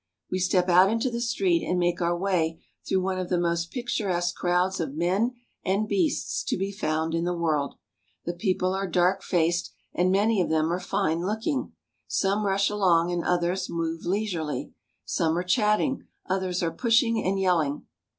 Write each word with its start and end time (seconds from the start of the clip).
We 0.31 0.39
step 0.39 0.67
out 0.67 0.89
into 0.89 1.11
the 1.11 1.21
street 1.21 1.63
and 1.63 1.77
make 1.77 2.01
our 2.01 2.17
way 2.17 2.53
through 2.53 2.55
A 2.55 2.55
SiiccL 2.55 2.57
in 2.57 2.57
Jaipur. 2.57 3.03
one 3.03 3.19
of 3.19 3.29
the 3.29 3.37
most 3.37 3.71
picturesque 3.71 4.35
crowds 4.35 4.79
of 4.79 4.95
men 4.95 5.35
and 5.63 5.87
beasts 5.87 6.43
to 6.45 6.57
be 6.57 6.71
found 6.71 7.13
in 7.13 7.23
the 7.23 7.37
world. 7.37 7.75
The 8.25 8.33
people 8.33 8.73
are 8.73 8.87
dark 8.87 9.21
faced, 9.21 9.71
and 9.93 10.11
many 10.11 10.41
of 10.41 10.49
them 10.49 10.73
are 10.73 10.79
fine 10.79 11.23
looking. 11.23 11.73
Some 12.07 12.47
rush 12.47 12.71
along, 12.71 13.11
and 13.11 13.23
others 13.23 13.69
move 13.69 14.03
leisurely. 14.03 14.73
Some 15.05 15.37
are 15.37 15.43
chatting; 15.43 16.07
others 16.25 16.63
are 16.63 16.71
pushing 16.71 17.23
and 17.23 17.39
yelling. 17.39 17.85